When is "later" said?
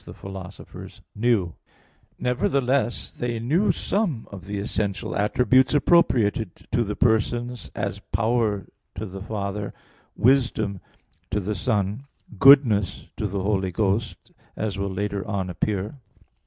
14.89-15.23